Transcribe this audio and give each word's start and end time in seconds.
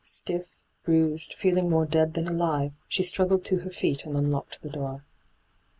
Stiff, 0.03 0.47
bruised, 0.83 1.35
feeling 1.35 1.69
more 1.69 1.85
dead 1.85 2.15
than 2.15 2.27
alive, 2.27 2.71
she 2.87 3.03
struggled 3.03 3.45
to 3.45 3.57
her 3.59 3.69
feet 3.71 4.03
and 4.03 4.17
unlocked 4.17 4.59
the 4.63 4.69
door. 4.71 5.05